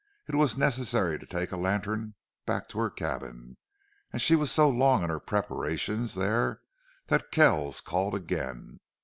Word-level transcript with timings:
It 0.27 0.33
was 0.33 0.57
necessary 0.57 1.19
to 1.19 1.27
take 1.27 1.51
a 1.51 1.57
lantern 1.57 2.15
back 2.47 2.67
to 2.69 2.79
her 2.79 2.89
cabin, 2.89 3.57
and 4.11 4.19
she 4.19 4.35
was 4.35 4.49
so 4.51 4.67
long 4.67 5.03
in 5.03 5.11
her 5.11 5.19
preparations 5.19 6.15
there 6.15 6.61
that 7.05 7.29
Kells 7.29 7.81
called 7.81 8.15
again. 8.15 8.79